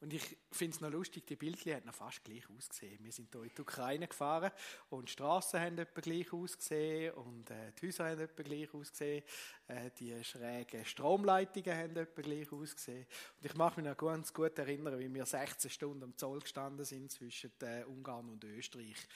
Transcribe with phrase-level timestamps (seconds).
[0.00, 3.02] Und ich finde es noch lustig, die Bildchen hat noch fast gleich ausgesehen.
[3.02, 4.50] Wir sind hier in die Ukraine gefahren
[4.90, 9.24] und die Straßen haben etwa gleich ausgesehen und äh, die Häuser haben etwa gleich ausgesehen.
[9.66, 13.06] Äh, die schrägen Stromleitungen haben etwa gleich ausgesehen.
[13.40, 16.84] Und ich mache mich noch ganz gut erinnern, wie wir 16 Stunden am Zoll gestanden
[16.84, 19.08] sind zwischen äh, Ungarn und Österreich.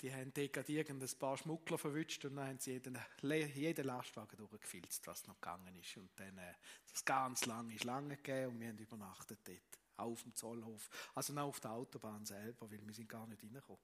[0.00, 5.06] Die haben dort irgendein paar Schmuggler verwünscht und dann haben sie jeden, jeden Lastwagen durchgefilzt,
[5.06, 5.96] was noch gegangen ist.
[5.98, 6.54] Und dann äh,
[6.90, 10.88] das ganz lange Schlange gegeben und wir haben übernachtet dort auf dem Zollhof.
[11.14, 13.82] Also noch auf der Autobahn selber, weil wir sind gar nicht reingekommen.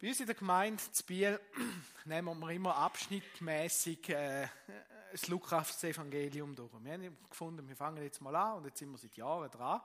[0.00, 1.38] Bei uns in der Gemeinde zu Biel
[2.06, 4.48] nehmen wir immer abschnittmäßig äh,
[5.12, 6.72] das Lukas-Evangelium durch.
[6.82, 9.80] Wir haben gefunden, wir fangen jetzt mal an und jetzt sind wir seit Jahren dran.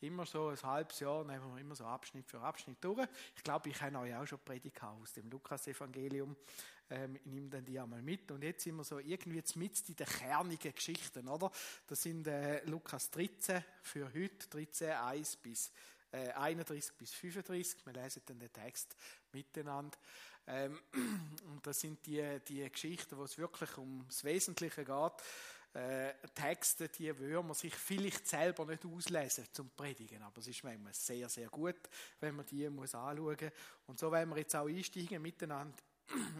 [0.00, 3.08] Immer so ein halbes Jahr nehmen wir immer so Abschnitt für Abschnitt durch.
[3.36, 6.36] Ich glaube, ich habe euch auch schon Predigt aus dem Lukas-Evangelium.
[6.92, 8.30] Ähm, ich nehme dann die einmal mit.
[8.30, 11.50] Und jetzt sind wir so irgendwie jetzt mit in den kernigen Geschichten, oder?
[11.86, 15.72] Das sind äh, Lukas 13 für heute, 13, 1 bis
[16.10, 17.86] äh, 31 bis 35.
[17.86, 18.94] Wir lesen dann den Text
[19.32, 19.96] miteinander.
[20.46, 25.12] Ähm, und das sind die, die Geschichten, wo es wirklich ums Wesentliche geht.
[25.74, 30.62] Äh, Texte, die würde man sich vielleicht selber nicht auslesen zum Predigen, aber es ist
[30.62, 31.88] manchmal sehr, sehr gut,
[32.20, 33.52] wenn man die muss anschauen muss.
[33.86, 35.78] Und so werden wir jetzt auch einsteigen miteinander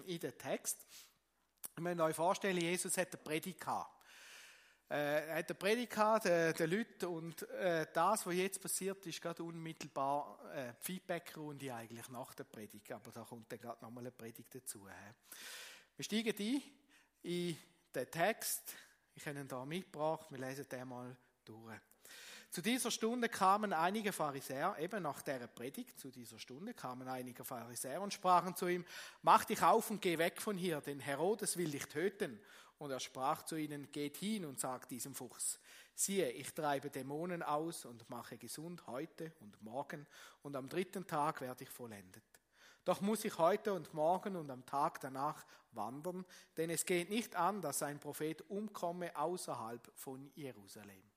[0.07, 0.87] in den Text.
[1.75, 3.61] Ich möchte euch vorstellen, Jesus hat eine Predigt
[4.93, 9.07] äh, er hat eine Predigt gehabt, den, den Leuten, und äh, das, was jetzt passiert,
[9.07, 14.03] ist gerade unmittelbar äh, Feedback-Runde eigentlich nach der Predigt, aber da kommt dann gerade nochmal
[14.03, 14.87] eine Predigt dazu.
[15.97, 16.63] Wir steigen ein
[17.23, 17.57] in
[17.95, 18.75] den Text,
[19.15, 21.81] ich habe ihn da mitgebracht, wir lesen den mal durch.
[22.53, 27.45] Zu dieser Stunde kamen einige Pharisäer, eben nach der Predigt, zu dieser Stunde kamen einige
[27.45, 28.85] Pharisäer und sprachen zu ihm,
[29.23, 32.39] mach dich auf und geh weg von hier, denn Herodes will dich töten.
[32.77, 35.59] Und er sprach zu ihnen, geht hin und sagt diesem Fuchs,
[35.95, 40.07] siehe, ich treibe Dämonen aus und mache gesund heute und morgen
[40.43, 42.23] und am dritten Tag werde ich vollendet.
[42.85, 46.27] Doch muss ich heute und morgen und am Tag danach wandern,
[46.59, 51.12] denn es geht nicht an, dass ein Prophet umkomme außerhalb von Jerusalem.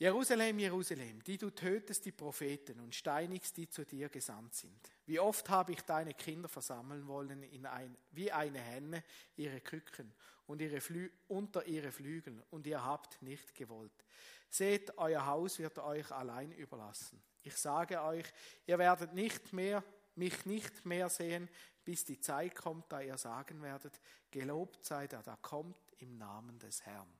[0.00, 4.78] Jerusalem, Jerusalem, die du tötest die Propheten und steinigst, die zu dir gesandt sind.
[5.06, 9.02] Wie oft habe ich deine Kinder versammeln wollen, in ein, wie eine Henne
[9.34, 10.14] ihre Küken
[10.46, 14.04] und ihre Flü unter ihre Flügel, und ihr habt nicht gewollt.
[14.48, 17.20] Seht, euer Haus wird euch allein überlassen.
[17.42, 18.26] Ich sage euch,
[18.66, 19.82] ihr werdet nicht mehr,
[20.14, 21.48] mich nicht mehr sehen,
[21.84, 24.00] bis die Zeit kommt, da ihr sagen werdet,
[24.30, 27.17] gelobt sei der, da kommt im Namen des Herrn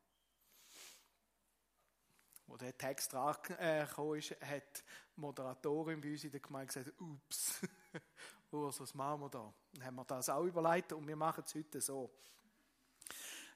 [2.58, 4.84] der Text rangekommen ist, hat
[5.16, 7.60] die Moderatorin bei uns in der Gemeinde gesagt, ups,
[8.50, 9.52] Urs, was machen wir da?
[9.74, 12.10] Dann haben wir das auch überlegt und wir machen es heute so.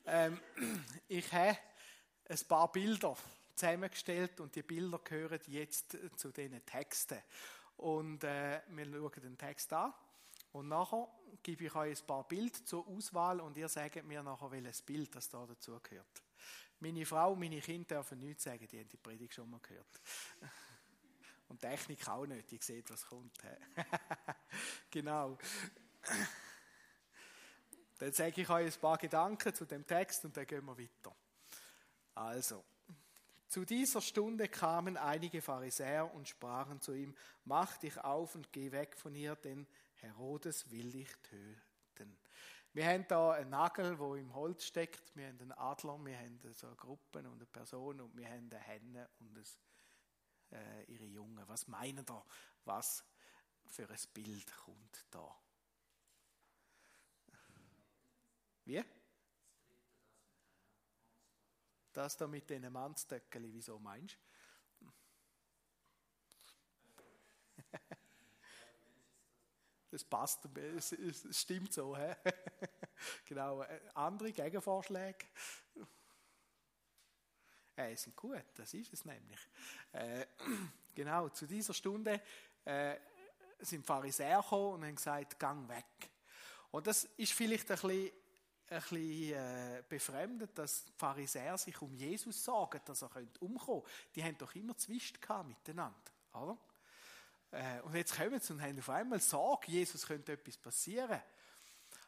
[0.04, 0.38] Ähm,
[1.08, 1.56] ich habe
[2.28, 3.16] ein paar Bilder
[3.54, 7.18] zusammengestellt und die Bilder gehören jetzt zu diesen Texten.
[7.76, 9.92] Und äh, wir schauen den Text an
[10.52, 11.08] und nachher
[11.42, 15.14] gebe ich euch ein paar Bilder zur Auswahl und ihr sagt mir nachher, welches Bild
[15.14, 16.22] das da dazu gehört.
[16.82, 20.00] Meine Frau meine Kinder dürfen nichts sagen, die haben die Predigt schon mal gehört.
[21.48, 23.38] Und Technik auch nicht, die sieht, was kommt.
[24.90, 25.38] genau.
[27.98, 31.14] Dann sage ich euch ein paar Gedanken zu dem Text und dann gehen wir weiter.
[32.16, 32.64] Also,
[33.46, 37.14] zu dieser Stunde kamen einige Pharisäer und sprachen zu ihm,
[37.44, 41.71] mach dich auf und geh weg von hier, denn Herodes will dich töten.
[42.74, 45.14] Wir haben da einen Nagel, der im Holz steckt.
[45.14, 48.48] Wir haben einen Adler, wir haben so eine Gruppe und eine Person und wir haben
[48.50, 51.46] eine Henne und ein, äh, ihre Jungen.
[51.48, 52.24] Was meinen da?
[52.64, 53.04] Was
[53.66, 55.38] für ein Bild kommt da?
[58.64, 58.82] Wie?
[61.92, 64.31] Das da mit diesen Mannstöckeli, wieso meinst du?
[69.92, 70.96] Das passt, es,
[71.38, 71.94] stimmt so.
[71.94, 72.14] He?
[73.26, 73.60] genau.
[73.60, 75.26] Äh, andere Gegenvorschläge?
[77.76, 79.38] Äh, sind gut, das ist es nämlich.
[79.92, 80.26] Äh,
[80.94, 82.22] genau, zu dieser Stunde
[82.64, 82.96] äh,
[83.58, 86.10] sind Pharisäer gekommen und haben gesagt, gang weg.
[86.70, 88.10] Und das ist vielleicht ein bisschen,
[88.68, 93.90] ein bisschen äh, befremdet, dass Pharisäer sich um Jesus sorgen, dass er umkommen könnte.
[94.14, 96.56] Die haben doch immer Zwist miteinander, oder?
[97.52, 101.20] Äh, und jetzt kommen sie und haben auf einmal Sorge, Jesus könnte etwas passieren.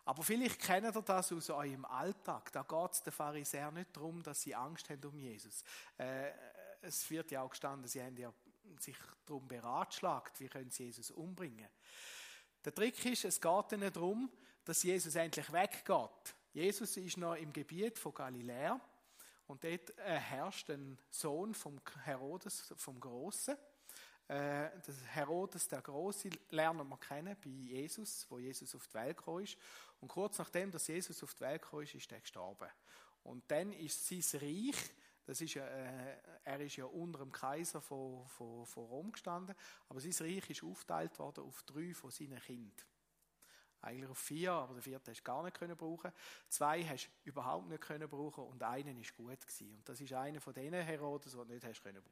[0.06, 2.52] Aber vielleicht kennt ihr das aus eurem Alltag.
[2.52, 5.62] Da geht es den Pharisäern nicht darum, dass sie Angst haben um Jesus.
[5.96, 6.30] Äh,
[6.82, 8.32] es wird ja auch gestanden, sie haben ja
[8.80, 11.68] sich darum beratschlagt, wie können sie Jesus umbringen.
[12.64, 14.30] Der Trick ist, es geht ihnen darum,
[14.64, 16.34] dass Jesus endlich weggeht.
[16.52, 18.80] Jesus ist noch im Gebiet von Galiläa
[19.46, 23.56] Und dort äh, herrscht ein Sohn vom Herodes, vom Großen.
[24.28, 29.16] Äh, das Herodes der Große lernen wir kennen bei Jesus, wo Jesus auf die Welt
[29.18, 29.58] gekommen ist.
[30.00, 32.68] Und kurz nachdem, dass Jesus auf die Welt gekommen ist, ist er gestorben.
[33.22, 34.76] Und dann ist sein Reich,
[35.26, 39.54] das ist äh, er ist ja unter dem Kaiser von, von, von Rom gestanden,
[39.88, 42.86] aber sein Reich ist aufgeteilt worden auf drei von seinen Kindern.
[43.80, 46.10] Eigentlich auf vier, aber den vierten hast du gar nicht können brauchen.
[46.48, 49.74] Zwei hast du überhaupt nicht können brauchen und einen ist gut gewesen.
[49.74, 52.02] Und das ist einer von denen Herodes, den du nicht hast können.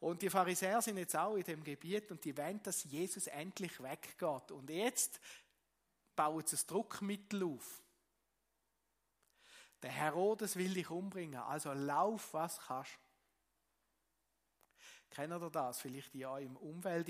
[0.00, 3.82] Und die Pharisäer sind jetzt auch in dem Gebiet und die wollen, dass Jesus endlich
[3.82, 4.50] weggeht.
[4.50, 5.20] Und jetzt
[6.14, 7.82] bauen sie ein Druckmittel auf.
[9.82, 12.98] Der Herodes will dich umbringen, also lauf, was kannst.
[15.10, 15.80] Kennt ihr das?
[15.80, 17.08] Vielleicht in eurem Umfeld,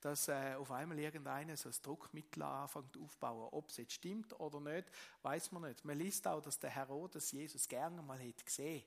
[0.00, 3.48] dass äh, auf einmal irgendeiner so ein Druckmittel anfängt aufzubauen.
[3.52, 4.90] Ob es jetzt stimmt oder nicht,
[5.22, 5.84] weiß man nicht.
[5.84, 8.82] Man liest auch, dass der Herodes Jesus gerne mal hätte gesehen.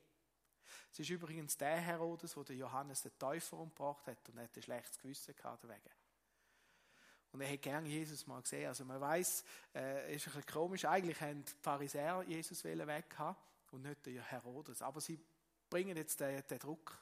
[0.92, 5.00] Es ist übrigens der Herodes, der Johannes den Täufer umgebracht hat und hat ein schlechtes
[5.00, 5.90] Gewissen gehabt deswegen.
[7.32, 8.68] Und er hätte gerne Jesus mal gesehen.
[8.68, 9.44] Also man weiß,
[9.74, 10.86] äh, ist ein bisschen komisch.
[10.86, 13.16] Eigentlich haben die Pharisäer Jesus weg
[13.72, 14.84] und nicht der Herodes.
[14.84, 15.20] Aber sie
[15.68, 16.96] bringen jetzt den, den Druck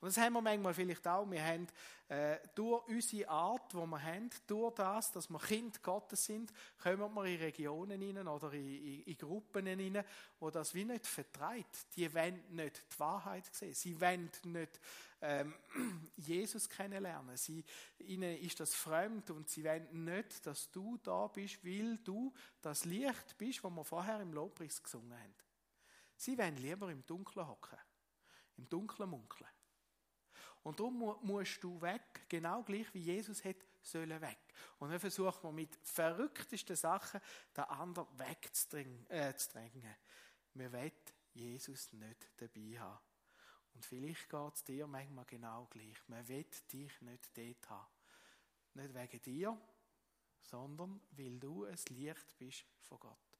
[0.00, 1.30] und das haben wir manchmal vielleicht auch.
[1.30, 1.66] Wir haben
[2.08, 7.14] äh, durch unsere Art, die wir haben, durch das, dass wir Kind Gottes sind, kommen
[7.14, 10.04] wir in Regionen hinein oder in, in, in Gruppen hinein,
[10.38, 11.96] wo das wie nicht vertreibt.
[11.96, 13.74] Die wollen nicht die Wahrheit sehen.
[13.74, 14.80] Sie wollen nicht
[15.20, 15.54] ähm,
[16.16, 17.36] Jesus kennenlernen.
[17.36, 17.64] Sie,
[17.98, 22.32] ihnen ist das fremd und sie wollen nicht, dass du da bist, weil du
[22.62, 25.34] das Licht bist, das wir vorher im Lobpreis gesungen haben.
[26.16, 27.78] Sie wollen lieber im Dunkeln hocken,
[28.56, 29.50] im Dunkeln munkeln.
[30.66, 34.40] Und darum musst du weg, genau gleich wie Jesus hat sollen weg.
[34.80, 37.20] Und dann versucht man mit verrücktesten Sachen
[37.56, 39.06] den anderen wegzudrängen.
[39.08, 39.32] Äh,
[40.54, 40.90] Wir wollen
[41.34, 42.98] Jesus nicht dabei haben.
[43.74, 45.96] Und vielleicht geht es dir manchmal genau gleich.
[46.08, 47.86] Man will dich nicht dort haben.
[48.74, 49.56] Nicht wegen dir,
[50.42, 53.38] sondern weil du ein Licht bist von Gott.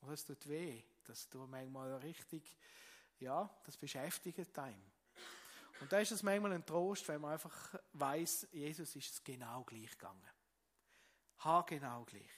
[0.00, 2.56] Und es tut weh, dass du manchmal richtig,
[3.18, 4.97] ja, das beschäftigt einen.
[5.80, 9.62] Und da ist es manchmal ein Trost, wenn man einfach weiß, Jesus ist es genau
[9.64, 10.28] gleich gegangen.
[11.44, 12.30] Ha genau gleich.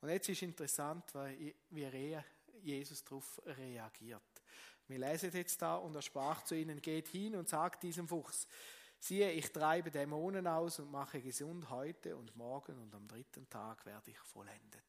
[0.00, 1.04] Und jetzt ist interessant,
[1.70, 2.18] wie
[2.62, 4.22] Jesus darauf reagiert.
[4.88, 8.46] Wir lesen jetzt da und er sprach zu ihnen, geht hin und sagt diesem Fuchs,
[8.98, 13.84] siehe, ich treibe Dämonen aus und mache gesund heute und morgen und am dritten Tag
[13.84, 14.85] werde ich vollendet.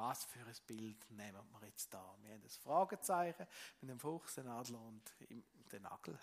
[0.00, 2.16] Was für ein Bild nehmen wir jetzt da?
[2.22, 3.46] Wir haben das Fragezeichen
[3.82, 5.12] mit dem Fuchs, den Adler und
[5.70, 6.18] den Nagel.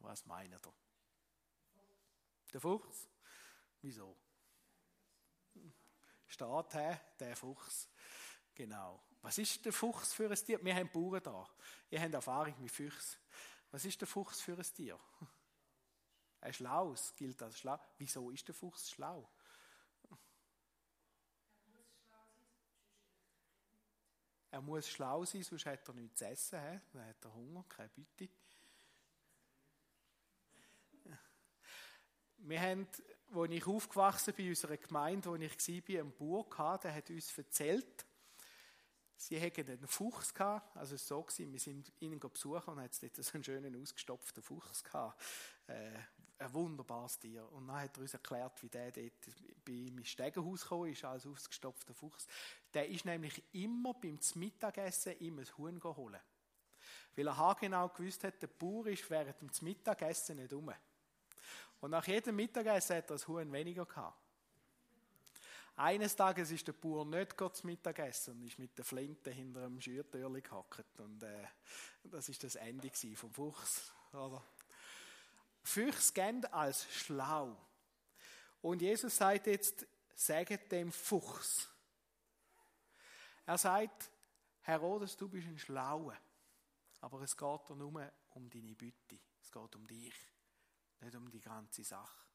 [0.00, 0.60] Was meint ihr?
[2.52, 3.08] Der Fuchs?
[3.80, 4.14] Wieso?
[6.26, 6.74] Steht
[7.18, 7.88] der Fuchs.
[8.54, 9.02] Genau.
[9.22, 10.62] Was ist der Fuchs für ein Tier?
[10.62, 11.48] Wir haben Bauern da.
[11.88, 13.18] Ihr habt Erfahrung mit Füchsen.
[13.70, 15.00] Was ist der Fuchs für ein Tier?
[16.42, 17.80] Ein Schlaues gilt als schlau.
[17.96, 19.26] Wieso ist der Fuchs schlau?
[24.56, 26.80] Er muss schlau sein, sonst hat er nichts zu essen, he?
[26.94, 28.30] dann hat er Hunger, keine Bitte.
[32.38, 32.88] Wir haben,
[33.34, 37.36] als ich aufgewachsen bin, in unserer Gemeinde, wo ich war, einen Bauer der hat uns
[37.36, 38.06] erzählt,
[39.18, 42.96] sie hätten einen Fuchs gehabt, also es war so, wir sind ihn besuchen und hatten
[42.98, 45.22] dort so einen schönen ausgestopften Fuchs gehabt.
[45.66, 45.98] Äh,
[46.38, 47.50] ein wunderbares Tier.
[47.52, 49.12] Und dann hat er uns erklärt, wie der dort
[49.64, 52.26] bei ihm ins Stegenhaus gekommen ist, als ausgestopfter Fuchs.
[52.74, 56.20] Der ist nämlich immer beim Mittagessen immer ein Huhn holen.
[57.14, 60.70] Weil er genau gewusst hat, der Bauer ist während dem Mittagessen nicht um.
[61.80, 64.18] Und nach jedem Mittagessen hat er ein Huhn weniger gehabt.
[65.78, 69.78] Eines Tages ist der Bauer nicht zum Mittagessen und ist mit der Flinte hinter einem
[69.78, 71.00] Schürtürli gehackt.
[71.00, 71.46] Und äh,
[72.04, 73.92] das ist das Ende vom Fuchs.
[74.12, 74.42] Oder?
[75.66, 77.56] Füchs gern als schlau.
[78.62, 81.68] Und Jesus sagt jetzt, sagt dem Fuchs.
[83.44, 84.10] Er sagt,
[84.62, 86.16] Herodes, du bist ein Schlauer.
[87.00, 89.18] Aber es geht nur um deine Bütte.
[89.42, 90.14] Es geht um dich.
[91.00, 92.26] Nicht um die ganze Sache.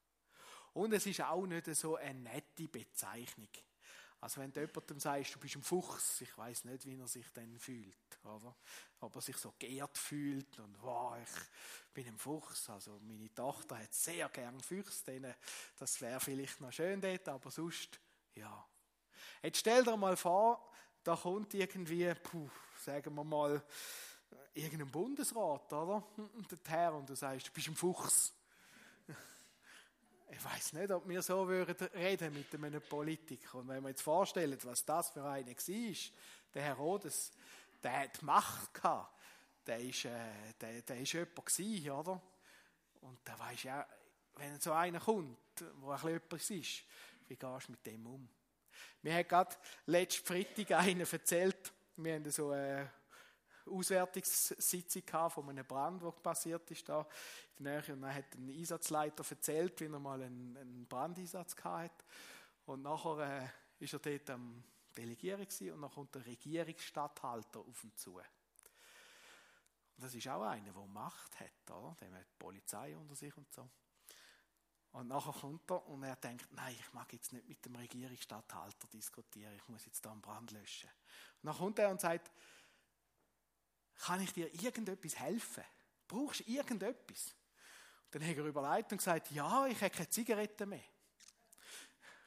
[0.73, 3.50] Und es ist auch nicht so eine nette Bezeichnung.
[4.19, 7.31] Also wenn du jemandem sagst, du bist ein Fuchs, ich weiß nicht, wie er sich
[7.33, 8.55] dann fühlt, oder?
[8.99, 12.69] Ob er sich so geehrt fühlt und wow, ich bin ein Fuchs.
[12.69, 15.35] Also meine Tochter hat sehr gern Füchse,
[15.77, 17.99] das wäre vielleicht noch schön dort, aber sonst,
[18.35, 18.65] ja.
[19.41, 20.71] Jetzt stell dir mal vor,
[21.03, 23.63] da kommt irgendwie, puh, sagen wir mal,
[24.53, 26.03] irgendein Bundesrat, oder?
[26.51, 28.33] Der Herr und du sagst, du bist ein Fuchs.
[30.33, 33.57] Ich weiß nicht, ob wir so würden reden mit einem Politiker.
[33.57, 35.95] Und wenn wir jetzt vorstellen, was das für einer war,
[36.53, 37.33] der Herodes,
[37.83, 39.13] der hat Macht gehabt.
[39.65, 42.21] Der ist, äh, der, der ist jemand gewesen, oder?
[43.01, 43.85] Und da weisst ja,
[44.35, 45.38] wenn so einer kommt,
[45.75, 46.83] wo ein etwas ist,
[47.27, 48.29] wie gehst du mit dem um?
[49.01, 52.89] Mir hat gerade letzten Freitag einer erzählt, wir haben so eine
[53.65, 57.07] Auswertungssitzung von einem Brand, der passiert ist da
[57.57, 57.93] in der Nähe.
[57.93, 62.03] Und dann hat ein Einsatzleiter erzählt, wie er mal einen, einen Brandeinsatz hatte.
[62.65, 63.43] Und nachher
[63.79, 64.63] äh, ist er dort am
[64.98, 68.15] Delegieren gewesen, und dann kommt der Regierungsstatthalter auf ihn zu.
[68.15, 68.25] Und
[69.98, 71.95] das ist auch einer, der Macht hat, oder?
[72.01, 73.69] Der hat die Polizei unter sich und so.
[74.93, 78.88] Und nachher kommt er und er denkt, nein, ich mag jetzt nicht mit dem Regierungsstatthalter
[78.88, 80.89] diskutieren, ich muss jetzt da einen Brand löschen.
[81.41, 82.29] Und dann kommt er und sagt,
[83.95, 85.63] kann ich dir irgendetwas helfen?
[86.07, 87.36] Brauchst du irgendetwas?
[88.05, 90.83] Und dann hat er überlegt und gesagt, ja, ich habe keine Zigaretten mehr.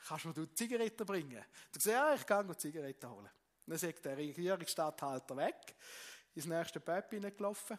[0.07, 1.45] Kannst du mir Zigaretten bringen?
[1.73, 3.31] Du sagst, ja, ich gehe Zigaretten holen.
[3.67, 5.75] Dann sagt der Regierungsstatthalter weg,
[6.35, 7.79] ins nächste Pub hineingelaufen,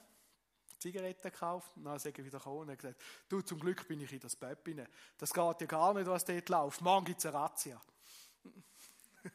[0.79, 4.11] Zigaretten gekauft, und dann ist er wieder gekommen und gesagt, du, zum Glück bin ich
[4.11, 4.87] in das hinein.
[5.17, 6.81] Das geht ja gar nicht, was dort läuft.
[6.81, 7.81] Morgen gibt es eine Razzia.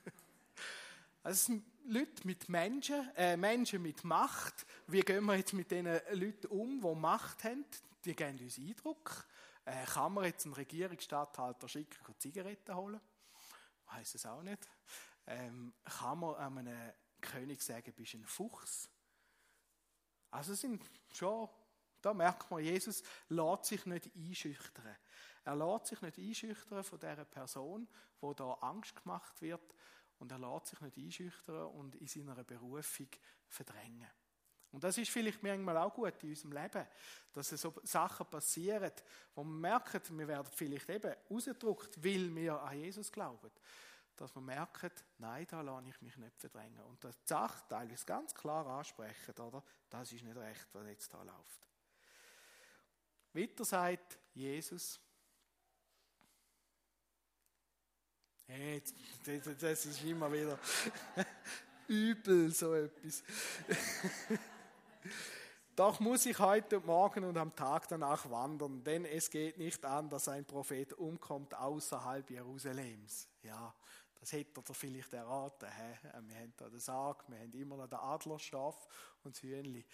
[1.22, 4.66] Es sind Leute mit Menschen, äh, Menschen mit Macht.
[4.86, 7.66] Wie gehen wir jetzt mit den Leuten um, die Macht haben?
[8.06, 9.26] Die geben uns Eindruck.
[9.64, 13.00] Äh, kann man jetzt einen Regierungsstatthalter schicken, Zigaretten holen?
[13.86, 14.68] Weiß es auch nicht.
[15.26, 18.88] Ähm, kann man einem König sagen, bist ein Fuchs?
[20.30, 21.48] Also sind schon,
[22.00, 24.96] da merkt man, Jesus lässt sich nicht einschüchtern.
[25.44, 27.88] Er lässt sich nicht einschüchtern von dieser Person,
[28.20, 29.74] wo da Angst gemacht wird
[30.18, 33.08] und er lässt sich nicht einschüchtern und in seiner Berufung
[33.48, 34.08] verdrängen.
[34.72, 36.86] Und das ist vielleicht manchmal auch gut in unserem Leben,
[37.32, 38.92] dass so Sachen passieren,
[39.34, 43.50] wo man merkt, wir werden vielleicht eben rausgedruckt, weil wir an Jesus glauben.
[44.16, 46.82] Dass wir merken, nein, da lasse ich mich nicht verdrängen.
[46.84, 49.62] Und das Sachteil ist ganz klar ansprechen, oder?
[49.88, 51.68] Das ist nicht recht, was jetzt da läuft.
[53.32, 55.00] Weiter sagt Jesus,
[58.52, 58.82] Hey,
[59.60, 60.58] das ist immer wieder
[61.86, 63.22] übel, so etwas.
[65.76, 70.10] Doch muss ich heute Morgen und am Tag danach wandern, denn es geht nicht an,
[70.10, 73.28] dass ein Prophet umkommt außerhalb Jerusalems.
[73.42, 73.74] Ja,
[74.18, 75.68] das hätte er vielleicht erraten.
[75.70, 76.08] He?
[76.28, 78.86] Wir haben da den Sarg, wir haben immer noch den Adlerschaf
[79.24, 79.86] und das Hühnli.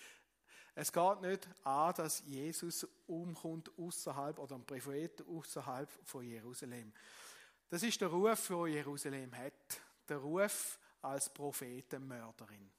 [0.75, 6.93] Es geht nicht an, dass Jesus umkommt außerhalb oder ein Prophet außerhalb von Jerusalem.
[7.71, 9.81] Das ist der Ruf, den Jerusalem hat.
[10.09, 12.71] Der Ruf als Prophetenmörderin.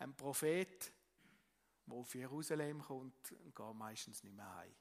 [0.00, 0.92] Ein Prophet,
[1.92, 4.74] der auf Jerusalem kommt, geht meistens nicht mehr heim.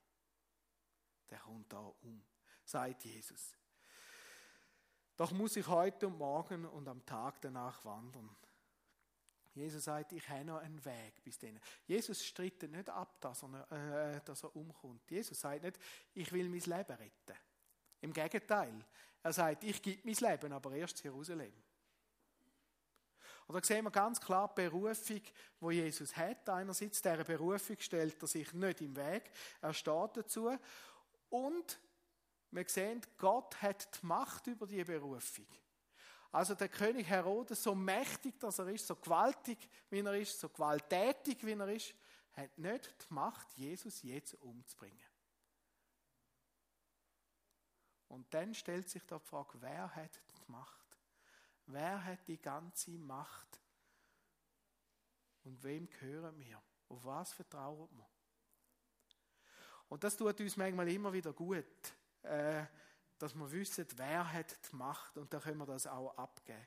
[1.29, 2.23] Der kommt da um,
[2.63, 3.55] sagt Jesus.
[5.17, 8.35] Doch muss ich heute und morgen und am Tag danach wandern.
[9.53, 11.59] Jesus sagt, ich habe noch einen Weg bis dahin.
[11.85, 15.11] Jesus streitet nicht ab, dass er, äh, dass er umkommt.
[15.11, 15.77] Jesus sagt nicht,
[16.13, 17.37] ich will mein Leben retten.
[17.99, 18.85] Im Gegenteil.
[19.21, 21.53] Er sagt, ich gebe mein Leben, aber erst Jerusalem.
[23.51, 25.21] Und da sehen wir ganz klar die Berufung,
[25.59, 26.47] wo Jesus hat.
[26.47, 29.29] Einerseits, dieser Berufung stellt er sich nicht im Weg.
[29.59, 30.57] Er steht dazu.
[31.29, 31.77] Und
[32.51, 35.47] wir sehen, Gott hat die Macht über die Berufung.
[36.31, 39.57] Also der König Herodes, so mächtig, dass er ist, so gewaltig,
[39.89, 41.93] wie er ist, so gewalttätig, wie er ist,
[42.31, 44.97] hat nicht die Macht, Jesus jetzt umzubringen.
[48.07, 50.80] Und dann stellt sich da die Frage, wer hat die Macht?
[51.67, 53.59] Wer hat die ganze Macht?
[55.43, 56.61] Und wem gehören wir?
[56.89, 58.09] Auf was vertrauen wir?
[59.89, 61.65] Und das tut uns manchmal immer wieder gut,
[62.23, 62.63] äh,
[63.17, 66.65] dass wir wissen, wer hat die Macht und dann können wir das auch abgeben.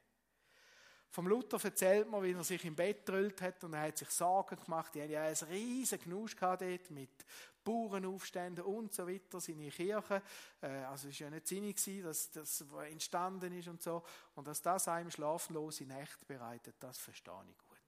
[1.08, 4.10] Vom Luther erzählt man, wie er sich im Bett drüllt hat und er hat sich
[4.10, 4.94] Sorgen gemacht.
[4.94, 7.24] Die haben ja ein riesen Knusch dort mit
[7.64, 10.22] Bauernaufständen und so weiter, seine Kirche.
[10.60, 14.02] Äh, also es war ja nicht sinnig, dass das entstanden ist und so.
[14.34, 17.78] Und dass das einem schlaflose Nächte bereitet, das verstehe ich gut.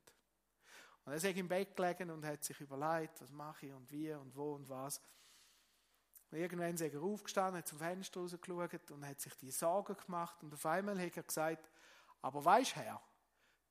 [1.04, 4.12] Und er ist im Bett gelegen und hat sich überlegt, was mache ich und wie
[4.12, 5.00] und wo und was.
[6.30, 10.42] Und irgendwann ist er aufgestanden, hat zum Fenster rausgeschaut und hat sich die Sorgen gemacht
[10.42, 11.71] und auf einmal hat er gesagt,
[12.23, 13.00] aber weisst Herr,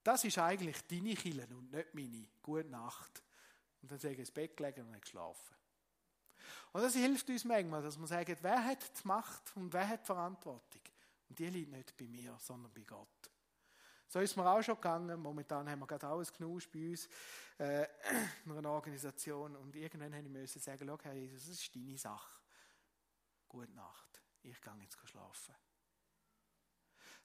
[0.01, 2.27] das ist eigentlich deine Kille und nicht meine.
[2.41, 3.21] Gute Nacht.
[3.81, 5.54] Und dann sage ich ins Bett gelegen und geschlafen.
[6.71, 10.01] Und das hilft uns manchmal, dass wir sagen, wer hat die Macht und wer hat
[10.01, 10.81] die Verantwortung?
[11.29, 13.07] Und die liegt nicht bei mir, sondern bei Gott.
[14.07, 15.19] So ist mir auch schon gegangen.
[15.19, 17.09] Momentan haben wir gerade alles genuscht bei uns
[17.57, 17.85] äh,
[18.45, 19.55] in einer Organisation.
[19.55, 22.41] Und irgendwann habe ich sagen, schau, Herr Jesus, das ist deine Sache.
[23.47, 25.55] gute Nacht, ich gehe jetzt schlafen.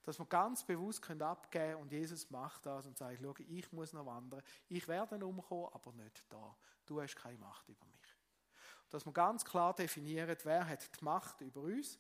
[0.02, 3.92] Dass wir ganz bewusst können abgeben und Jesus macht das und sagt, schau, ich muss
[3.92, 6.56] noch wandern, ich werde umkommen, aber nicht da.
[6.86, 7.99] Du hast keine Macht über mich.
[8.90, 11.98] Dass wir ganz klar definieren, wer hat die Macht über uns,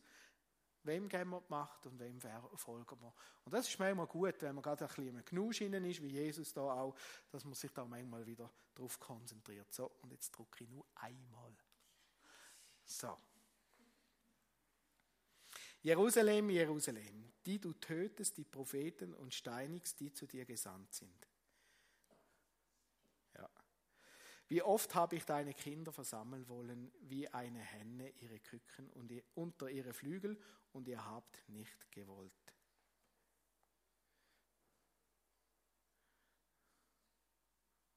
[0.82, 3.14] wem geben wir die Macht und wem folgen wir.
[3.44, 6.52] Und das ist manchmal gut, wenn man gerade ein bisschen im Genusch ist, wie Jesus
[6.52, 6.94] da auch,
[7.30, 9.72] dass man sich da manchmal wieder darauf konzentriert.
[9.72, 11.54] So, und jetzt drücke ich nur einmal.
[12.84, 13.16] So.
[15.82, 21.26] Jerusalem, Jerusalem, die du tötest die Propheten und steinigst, die zu dir gesandt sind.
[23.36, 23.48] Ja.
[24.50, 28.90] Wie oft habe ich deine Kinder versammeln wollen, wie eine Henne ihre Küken
[29.34, 30.42] unter ihre Flügel,
[30.72, 32.32] und ihr habt nicht gewollt.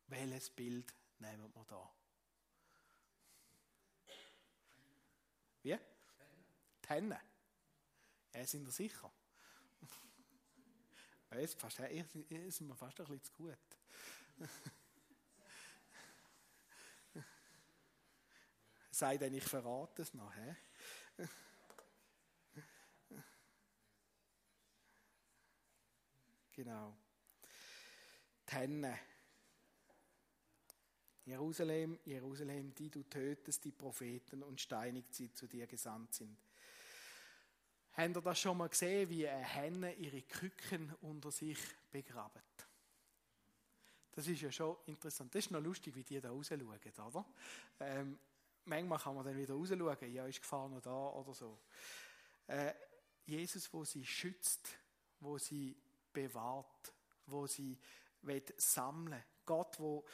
[0.05, 1.91] Welches Bild nehmen wir da?
[5.63, 5.79] Wie?
[6.83, 7.19] Die Henne.
[8.35, 9.11] Ja, sind wir sicher?
[11.31, 13.57] Jetzt sind wir fast ein bisschen zu gut.
[18.93, 20.31] Sei denn, ich verrate es noch.
[20.35, 21.27] He?
[26.51, 26.95] Genau.
[28.47, 28.99] Die Henne.
[31.25, 36.37] Jerusalem, Jerusalem, die du tötest, die Propheten und steinigt sie zu dir gesandt sind.
[37.93, 41.57] Habt ihr das schon mal gesehen, wie eine Henne ihre Küken unter sich
[41.91, 42.43] begraben?
[44.11, 45.33] Das ist ja schon interessant.
[45.33, 47.25] Das ist noch lustig, wie die da rausschauen, oder?
[47.79, 48.19] Ähm,
[48.65, 51.59] manchmal kann man dann wieder rausschauen, ja, ist Gefahr noch da oder so.
[52.47, 52.73] Äh,
[53.25, 54.69] Jesus, wo sie schützt,
[55.19, 55.77] wo sie
[56.11, 56.93] bewahrt,
[57.25, 57.79] wo sie
[58.57, 59.23] sammeln will.
[59.45, 60.05] Gott, wo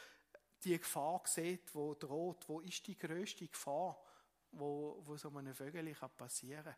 [0.64, 4.00] die Gefahr sieht, wo droht, wo ist die größte Gefahr,
[4.52, 6.76] wo, wo so einem Vögel passieren kann.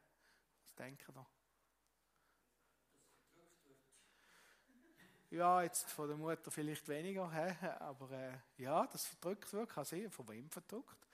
[0.63, 1.27] Was denken ihr?
[5.31, 7.31] Ja, jetzt von der Mutter vielleicht weniger,
[7.81, 9.79] aber äh, ja, das verdrückt wirklich.
[9.79, 11.07] Also, von wem verdrückt?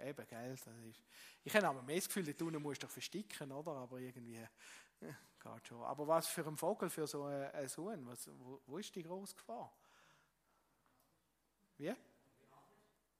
[0.00, 1.02] Eben, gell, das ist.
[1.44, 3.72] Ich habe aber mehr das Gefühl, die unten musst du versticken, oder?
[3.72, 5.82] Aber irgendwie äh, geht schon.
[5.82, 8.06] Aber was für ein Vogel, für so einen Sohn?
[8.06, 9.72] Was, wo, wo ist die große Gefahr?
[11.78, 11.94] Wie?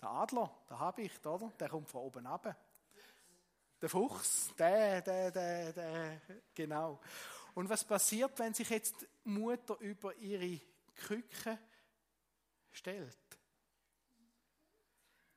[0.00, 1.52] Der Adler, der Habicht, oder?
[1.58, 2.56] Der kommt von oben ab.
[3.80, 6.20] Der Fuchs, der, der, der, der,
[6.54, 7.00] genau.
[7.54, 10.60] Und was passiert, wenn sich jetzt Mutter über ihre
[10.94, 11.58] Küche
[12.70, 13.27] stellt?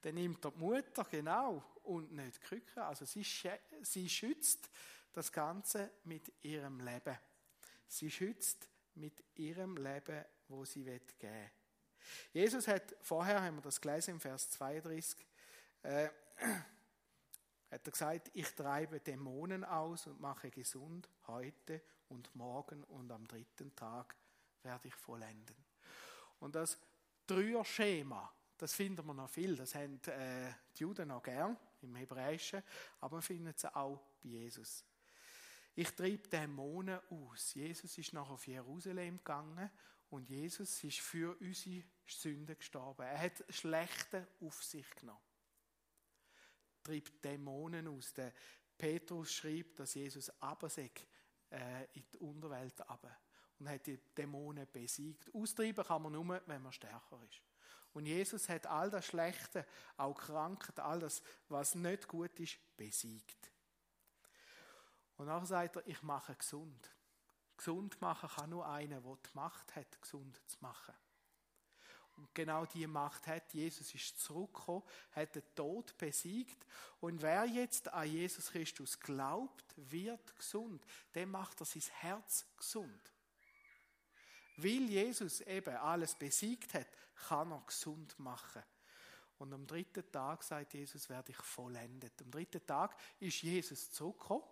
[0.01, 2.83] Dann nimmt die Mutter, genau, und nicht die Küche.
[2.83, 3.25] Also sie,
[3.81, 4.69] sie schützt
[5.13, 7.17] das Ganze mit ihrem Leben.
[7.87, 11.51] Sie schützt mit ihrem Leben, wo sie geben will.
[12.33, 15.25] Jesus hat, vorher haben wir das gelesen im Vers 32,
[15.83, 16.09] äh,
[17.69, 23.25] hat er gesagt, ich treibe Dämonen aus und mache gesund heute und morgen und am
[23.27, 24.15] dritten Tag
[24.63, 25.55] werde ich vollenden.
[26.39, 26.77] Und das
[27.27, 28.31] Dreier-Schema,
[28.61, 32.61] das finden wir noch viel, das haben äh, die Juden noch gern im Hebräischen,
[32.99, 34.85] aber man findet es auch bei Jesus.
[35.73, 37.55] Ich trieb Dämonen aus.
[37.55, 39.67] Jesus ist nachher auf Jerusalem gegangen
[40.11, 43.01] und Jesus ist für unsere Sünden gestorben.
[43.01, 45.25] Er hat Schlechte auf sich genommen.
[46.83, 48.13] Trieb Dämonen aus.
[48.13, 48.31] Der
[48.77, 51.07] Petrus schreibt, dass Jesus abseg
[51.49, 53.21] äh, in die Unterwelt ab
[53.57, 55.33] und hat die Dämonen besiegt.
[55.33, 57.41] Austreiben kann man nur, wenn man stärker ist.
[57.93, 59.65] Und Jesus hat all das Schlechte,
[59.97, 63.51] auch Krankheit, all das, was nicht gut ist, besiegt.
[65.17, 66.89] Und dann sagt er, ich mache gesund.
[67.57, 70.95] Gesund machen kann nur einer, der die Macht hat, gesund zu machen.
[72.17, 76.65] Und genau die Macht hat Jesus ist zurückgekommen, hat den Tod besiegt.
[76.99, 80.85] Und wer jetzt an Jesus Christus glaubt, wird gesund.
[81.15, 83.11] Dem macht er sein Herz gesund.
[84.57, 86.87] Weil Jesus eben alles besiegt hat,
[87.27, 88.63] kann er gesund machen.
[89.39, 92.13] Und am dritten Tag, sagt Jesus, werde ich vollendet.
[92.21, 94.43] Am dritten Tag ist Jesus zurückgekommen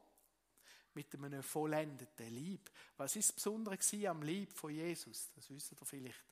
[0.96, 2.72] mit einem vollendeten Lieb.
[2.98, 3.78] Was ist das Besondere
[4.10, 5.30] am Lieb von Jesus?
[5.36, 6.26] Das wisst ihr vielleicht.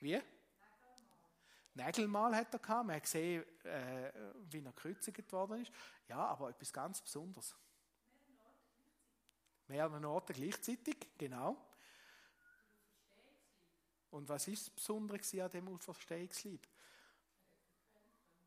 [0.00, 0.20] Wie?
[1.74, 2.86] Nägelmal hat er gehabt.
[2.86, 4.12] Man hat gesehen, äh,
[4.50, 5.72] wie er gekreuzigt worden ist.
[6.08, 7.54] Ja, aber etwas ganz Besonderes.
[9.68, 11.56] Mehrere Orte gleichzeitig, genau.
[14.10, 16.60] Und was ist das Besondere an dem Auferstehungslieb?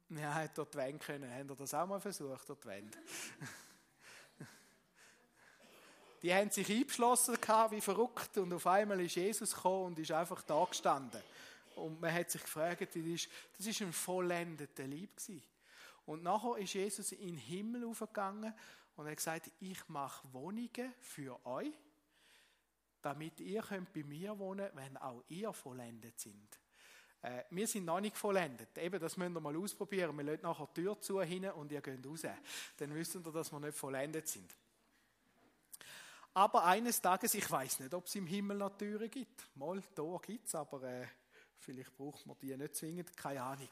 [0.09, 1.29] Ja, hat dort wenden können.
[1.29, 2.97] Haben ihr das auch mal versucht, dort wenden?
[6.21, 7.35] Die haben sich eingeschlossen
[7.69, 11.21] wie verrückt und auf einmal ist Jesus gekommen und ist einfach da gestanden.
[11.75, 15.43] Und man hat sich gefragt, das ist, das ist ein vollendeter Lieb gewesen.
[16.05, 18.53] Und nachher ist Jesus in den Himmel aufgegangen
[18.97, 21.73] und hat gesagt, ich mache Wohnungen für euch,
[23.01, 26.59] damit ihr könnt bei mir wohnen wenn auch ihr vollendet sind.
[27.21, 28.77] Äh, wir sind noch nicht vollendet.
[28.77, 30.15] Eben, das müsst ihr mal ausprobieren.
[30.17, 32.23] Wir lassen nachher die Tür zu hin und ihr geht raus.
[32.77, 34.55] Dann wisst ihr, dass wir nicht vollendet sind.
[36.33, 39.47] Aber eines Tages, ich weiß nicht, ob es im Himmel noch Türen gibt.
[39.55, 41.07] Mal, da gibt es, aber äh,
[41.57, 43.69] vielleicht braucht man die nicht zwingend, keine Ahnung.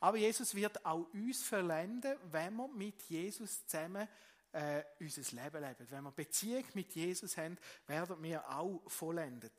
[0.00, 4.08] Aber Jesus wird auch uns verlenden, wenn wir mit Jesus zusammen
[4.52, 5.90] äh, unser Leben leben.
[5.90, 9.52] Wenn wir Beziehung mit Jesus haben, werden wir auch vollendet.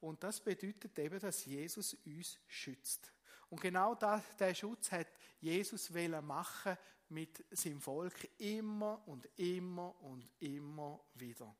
[0.00, 3.12] Und das bedeutet eben, dass Jesus uns schützt.
[3.48, 5.08] Und genau das, der Schutz hat
[5.40, 6.76] Jesus machen
[7.08, 11.56] mit seinem Volk immer und immer und immer wieder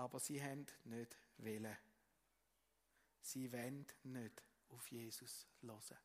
[0.00, 1.76] aber sie haben nicht wählen.
[3.20, 5.98] Sie wollen nicht auf Jesus hören.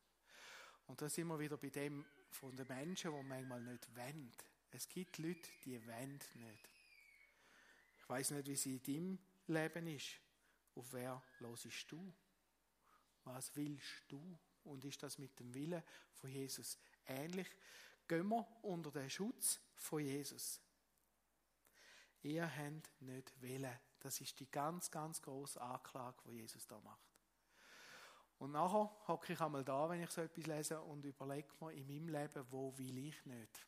[0.86, 4.32] Und da sind wir wieder bei dem von den Menschen, die manchmal nicht wollen.
[4.76, 6.68] Es gibt Leute, die wollen nicht.
[7.98, 10.20] Ich weiß nicht, wie es in deinem Leben ist.
[10.74, 12.12] Auf wer hörst du?
[13.24, 14.38] Was willst du?
[14.64, 17.48] Und ist das mit dem Willen von Jesus ähnlich?
[18.06, 20.60] Gehen wir unter den Schutz von Jesus.
[22.20, 23.80] Ihr habt nicht wählen.
[24.00, 27.00] Das ist die ganz, ganz große Anklage, die Jesus da macht.
[28.38, 31.86] Und nachher hocke ich einmal da, wenn ich so etwas lese und überlege mir in
[31.86, 33.66] meinem Leben, wo will ich nicht?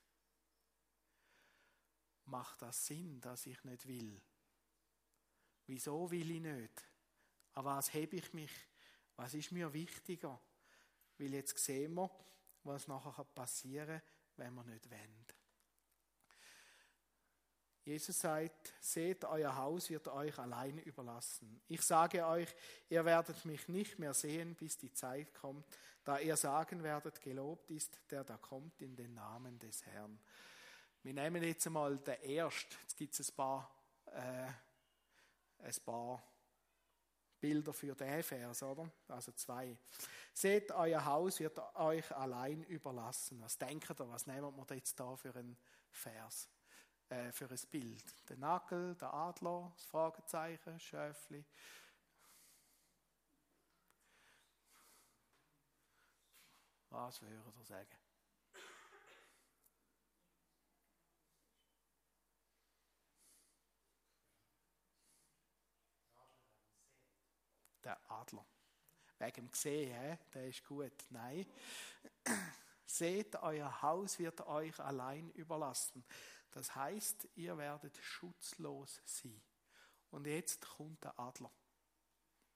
[2.28, 4.20] Macht das Sinn, dass ich nicht will?
[5.66, 6.84] Wieso will ich nicht?
[7.54, 8.52] An was hebe ich mich?
[9.16, 10.40] Was ist mir wichtiger?
[11.18, 12.10] Weil jetzt sehen wir,
[12.64, 14.02] was nachher passieren kann,
[14.36, 15.26] wenn wir nicht wollen.
[17.84, 21.62] Jesus sagt, seht, euer Haus wird euch allein überlassen.
[21.68, 22.54] Ich sage euch,
[22.90, 25.66] ihr werdet mich nicht mehr sehen, bis die Zeit kommt,
[26.04, 30.20] da ihr sagen werdet, gelobt ist der da kommt in den Namen des Herrn.
[31.08, 32.76] Wir nehmen jetzt einmal den ersten.
[32.82, 33.70] Jetzt gibt es ein paar,
[34.12, 34.46] äh,
[35.62, 36.22] ein paar
[37.40, 38.90] Bilder für den Vers, oder?
[39.08, 39.74] Also zwei.
[40.34, 43.40] Seht, euer Haus wird euch allein überlassen.
[43.40, 45.56] Was denkt ihr, was nehmen wir jetzt da für einen
[45.90, 46.50] Vers?
[47.08, 48.28] äh, für ein Bild.
[48.28, 51.42] Der Nagel, der Adler, das Fragezeichen, das Schäfli.
[56.90, 58.07] Was würdet ihr sagen?
[67.88, 68.44] Der Adler.
[69.18, 70.92] Wegen dem Gesehen, der ist gut.
[71.08, 71.46] Nein.
[72.84, 76.04] Seht, euer Haus wird euch allein überlassen.
[76.50, 79.40] Das heißt, ihr werdet schutzlos sein.
[80.10, 81.50] Und jetzt kommt der Adler.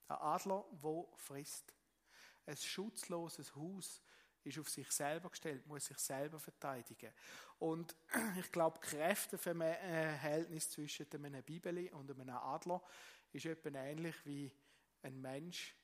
[0.06, 1.72] Der Adler, wo frisst.
[2.44, 4.02] Ein schutzloses Haus
[4.44, 7.10] ist auf sich selber gestellt, muss sich selber verteidigen.
[7.58, 7.96] Und
[8.38, 12.82] ich glaube, Kräfteverhältnis zwischen einem Bibeli und einem Adler
[13.32, 14.52] ist etwa ähnlich wie
[15.02, 15.76] ein Mensch,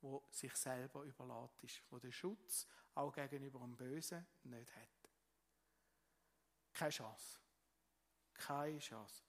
[0.00, 4.88] wo sich selber überlässt ist, wo den Schutz auch gegenüber dem Bösen nicht hat.
[6.72, 7.38] Keine Chance.
[8.34, 9.22] Keine Chance.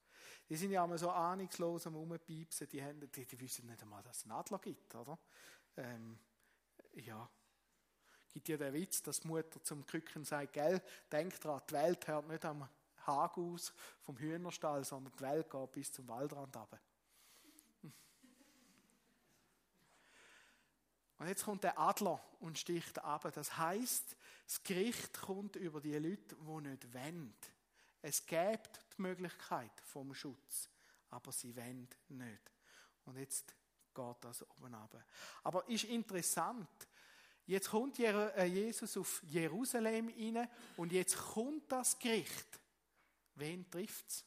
[0.49, 4.03] Die sind ja immer so ahnungslos am Rumpiepsen, die, haben, die, die wissen nicht einmal,
[4.03, 5.17] dass es einen Adler gibt, oder?
[5.77, 6.19] Ähm,
[6.93, 7.29] ja.
[8.29, 10.81] Gibt ja den Witz, dass die Mutter zum Krücken sagt, gell,
[11.12, 12.67] denkt dran, die Welt hört nicht am
[13.05, 16.79] Hag aus vom Hühnerstall, sondern die Welt geht bis zum Waldrand runter.
[21.19, 23.32] Und jetzt kommt der Adler und sticht ab.
[23.34, 27.36] Das heißt, das Gericht kommt über die Leute, die nicht wollen.
[28.01, 30.69] Es gibt die Möglichkeit vom Schutz,
[31.10, 32.51] aber sie wollen nicht.
[33.06, 33.56] Und jetzt
[33.93, 35.03] geht das oben ab.
[35.43, 36.88] Aber ist interessant.
[37.47, 42.60] Jetzt kommt äh, Jesus auf Jerusalem inne und jetzt kommt das Gericht.
[43.36, 44.25] Wen trifft's?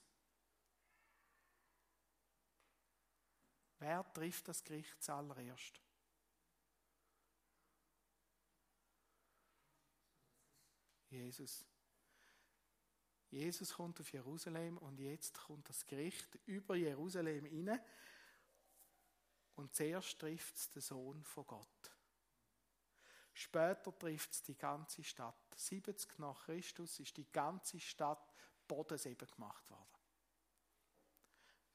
[3.79, 5.81] Wer trifft das Gericht zuallererst?
[11.11, 11.65] Jesus.
[13.31, 17.85] Jesus kommt auf Jerusalem und jetzt kommt das Gericht über Jerusalem inne
[19.55, 21.91] und zuerst trifft es den Sohn von Gott.
[23.33, 25.37] Später trifft es die ganze Stadt.
[25.57, 28.35] 70 nach Christus ist die ganze Stadt
[28.67, 29.87] Bodenseben gemacht worden.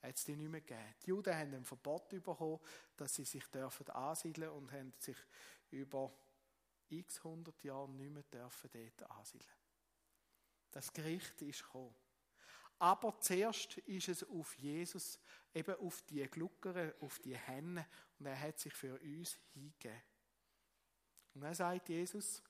[0.01, 0.95] Hat es die nicht mehr gegeben.
[1.03, 2.59] Die Juden haben ein Verbot bekommen,
[2.97, 5.17] dass sie sich dürfen ansiedeln und haben sich
[5.71, 6.13] über
[6.89, 9.51] x hundert Jahre nicht mehr dürfen dort ansiedeln.
[10.71, 11.95] Das Gericht ist gekommen.
[12.77, 15.19] Aber zuerst ist es auf Jesus,
[15.53, 17.85] eben auf die Gluckere, auf die Hände,
[18.19, 20.01] und er hat sich für uns hingegeben.
[21.33, 22.43] Und dann sagt Jesus,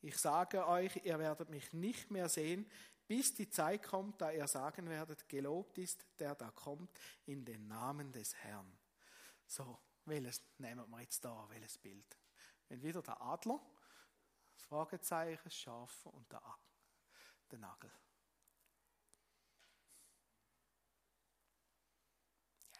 [0.00, 2.70] ich sage euch, ihr werdet mich nicht mehr sehen,
[3.06, 6.90] bis die Zeit kommt, da ihr sagen werdet, gelobt ist der da kommt
[7.26, 8.78] in den Namen des Herrn.
[9.46, 12.18] So, welches nehmen wir jetzt da, welches Bild?
[12.68, 13.60] Wenn wieder der Adler,
[14.54, 16.42] das Fragezeichen, das Schaf und der,
[17.50, 17.90] der Nagel.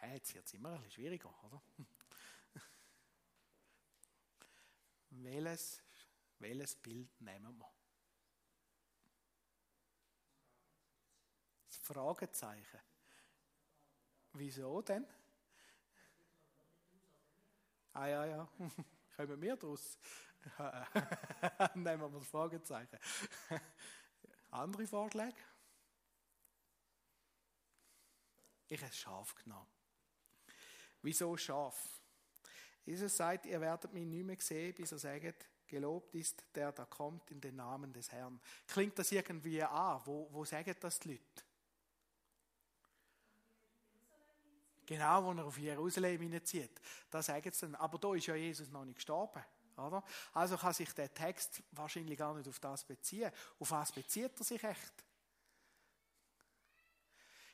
[0.01, 1.61] Ja, jetzt wird es immer ein bisschen schwieriger, oder?
[5.09, 5.81] welches,
[6.39, 7.71] welches Bild nehmen wir?
[11.67, 12.79] Das Fragezeichen.
[14.33, 15.07] Wieso denn?
[17.95, 18.49] Ah ja, ja.
[19.15, 19.97] Kommen wir draus?
[21.75, 22.99] Nehmen wir das Fragezeichen.
[24.51, 25.37] Andere Vorschläge?
[28.67, 29.69] Ich habe Schaf genommen.
[31.01, 32.01] Wieso Schaf?
[32.83, 36.87] Jesus sagt, ihr werdet mich nicht mehr sehen, bis er sagt, gelobt ist der, der
[36.87, 38.41] kommt in den Namen des Herrn.
[38.67, 40.01] Klingt das irgendwie an?
[40.03, 41.44] Wo, wo sagen das die Leute?
[44.85, 46.79] Genau, wo er auf Jerusalem hineinzieht.
[47.09, 47.75] Da sagen sie dann.
[47.75, 49.43] Aber da ist ja Jesus noch nicht gestorben.
[49.77, 50.03] Oder?
[50.33, 53.31] Also kann sich der Text wahrscheinlich gar nicht auf das beziehen.
[53.59, 54.93] Auf was bezieht er sich echt?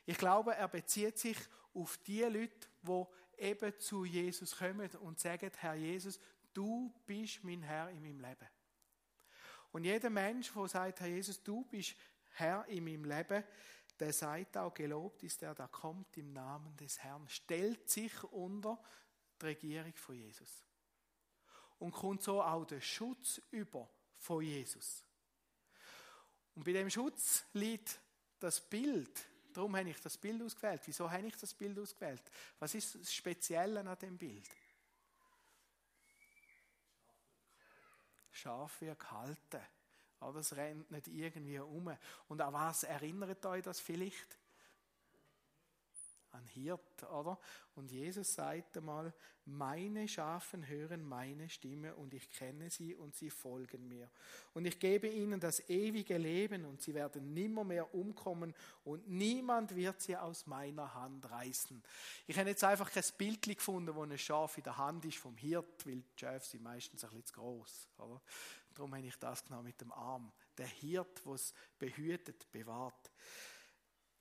[0.04, 1.38] Ich glaube, er bezieht sich
[1.74, 3.04] auf die Leute, die
[3.38, 6.20] eben zu Jesus kommen und sagen, Herr Jesus,
[6.52, 8.48] du bist mein Herr in meinem Leben.
[9.72, 11.96] Und jeder Mensch, der sagt, Herr Jesus, du bist
[12.34, 13.44] Herr in meinem Leben,
[14.02, 18.76] der sagt auch, gelobt ist der, der kommt im Namen des Herrn, stellt sich unter
[19.40, 20.64] die Regierung von Jesus.
[21.78, 25.04] Und kommt so auch den Schutz über von Jesus.
[26.56, 28.00] Und bei dem Schutz liegt
[28.40, 29.24] das Bild.
[29.52, 30.82] Darum habe ich das Bild ausgewählt.
[30.84, 32.22] Wieso habe ich das Bild ausgewählt?
[32.58, 34.50] Was ist das Spezielle an dem Bild?
[38.32, 39.62] Schaf wird gehalten.
[40.22, 41.94] Aber es rennt nicht irgendwie um.
[42.28, 44.38] Und an was erinnert euch das vielleicht?
[46.30, 47.38] An Hirt, oder?
[47.74, 49.12] Und Jesus sagt einmal,
[49.44, 54.08] meine Schafen hören meine Stimme und ich kenne sie und sie folgen mir.
[54.54, 58.54] Und ich gebe ihnen das ewige Leben und sie werden nimmer mehr umkommen
[58.84, 61.82] und niemand wird sie aus meiner Hand reißen.
[62.28, 65.36] Ich habe jetzt einfach kein Bild gefunden, wo ein Schaf in der Hand ist vom
[65.36, 68.22] Hirt, weil die Schafe sind meistens ein bisschen zu gross, oder?
[68.74, 70.32] Darum habe ich das genau mit dem Arm.
[70.58, 73.10] Der Hirt, was behütet, bewahrt.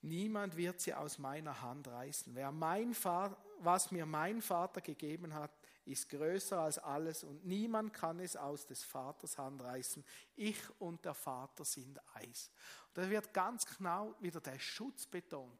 [0.01, 2.33] Niemand wird sie aus meiner Hand reißen.
[2.33, 5.51] Wer mein Vater, was mir mein Vater gegeben hat,
[5.85, 10.03] ist größer als alles und niemand kann es aus des Vaters Hand reißen.
[10.35, 12.51] Ich und der Vater sind eins.
[12.87, 15.59] Und da wird ganz genau wieder der Schutz betont.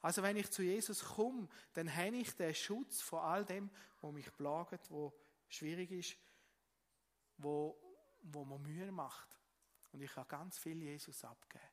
[0.00, 4.10] Also wenn ich zu Jesus komme, dann habe ich den Schutz vor all dem, wo
[4.10, 5.12] mich plagt, wo
[5.48, 6.16] schwierig ist,
[7.36, 7.76] wo
[8.22, 9.38] wo man Mühe macht.
[9.92, 11.64] Und ich kann ganz viel Jesus abgeben.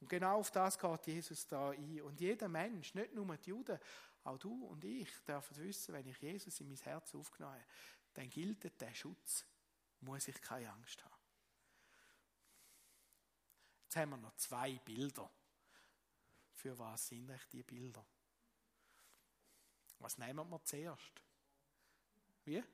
[0.00, 2.00] Und genau auf das geht Jesus da ein.
[2.02, 3.78] Und jeder Mensch, nicht nur die Juden,
[4.24, 7.64] auch du und ich, dürfen wissen, wenn ich Jesus in mein Herz aufgenommen habe,
[8.14, 9.44] dann gilt der Schutz.
[10.00, 11.14] Muss ich keine Angst haben.
[13.84, 15.30] Jetzt haben wir noch zwei Bilder.
[16.54, 18.04] Für was sind euch die Bilder?
[19.98, 21.22] Was nehmen wir zuerst?
[22.44, 22.64] Wie?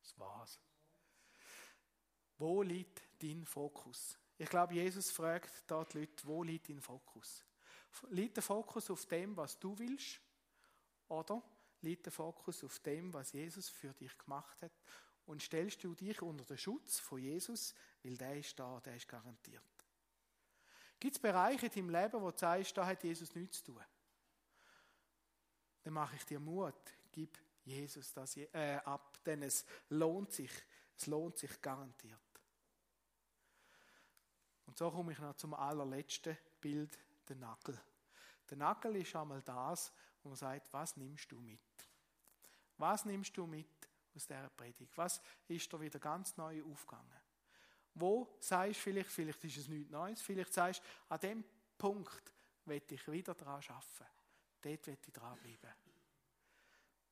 [0.00, 0.58] Das war's.
[2.42, 4.18] Wo liegt dein Fokus?
[4.36, 7.44] Ich glaube, Jesus fragt dort die Leute, wo liegt dein Fokus?
[8.10, 10.20] Liegt der Fokus auf dem, was du willst?
[11.06, 11.40] Oder
[11.82, 14.72] liegt der Fokus auf dem, was Jesus für dich gemacht hat?
[15.26, 19.06] Und stellst du dich unter den Schutz von Jesus, weil der ist da, der ist
[19.06, 19.62] garantiert.
[20.98, 23.84] Gibt es Bereiche in deinem Leben, wo du sagst, da hat Jesus nichts zu tun?
[25.84, 26.74] Dann mache ich dir Mut,
[27.12, 30.50] gib Jesus das äh, ab, denn es lohnt sich,
[30.96, 32.31] es lohnt sich garantiert.
[34.72, 37.78] Und so komme ich noch zum allerletzten Bild, der Nagel.
[38.48, 41.60] Der Nagel ist einmal das, wo man sagt, was nimmst du mit?
[42.78, 43.68] Was nimmst du mit
[44.16, 44.96] aus dieser Predigt?
[44.96, 47.20] Was ist da wieder ganz neu aufgegangen?
[47.92, 51.44] Wo sagst du vielleicht, vielleicht ist es nichts Neues, vielleicht sagst du, an dem
[51.76, 52.32] Punkt
[52.64, 54.06] will ich wieder daran arbeiten.
[54.62, 55.74] Dort will ich dranbleiben.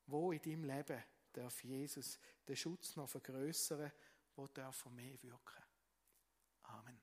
[0.07, 2.19] Wo in deinem Leben darf Jesus
[2.49, 3.93] den Schutz noch vergrößern,
[4.35, 5.63] wo darf er mehr wirken?
[6.63, 7.00] Amen.